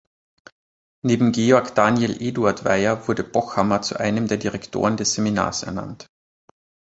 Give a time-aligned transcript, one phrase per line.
[1.03, 6.07] Neben Georg Daniel Eduard Weyer wurde Pochhammer zu einem der Direktoren des Seminars ernannt.